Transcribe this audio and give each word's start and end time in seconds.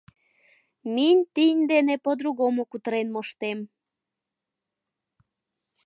Минь 0.93 1.23
тинь 1.33 1.63
дене 1.71 1.95
по-другому 2.05 2.61
кутырен 2.71 3.07
моштем. 3.15 3.59